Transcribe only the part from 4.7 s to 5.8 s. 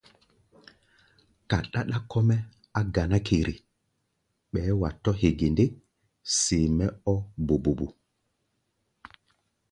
wa tɔ̧́ hee ge ndé,